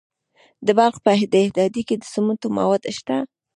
د 0.65 0.67
بلخ 0.77 0.95
په 1.05 1.11
دهدادي 1.33 1.81
کې 1.87 1.95
د 1.97 2.03
سمنټو 2.13 2.47
مواد 2.57 2.83
شته. 2.97 3.17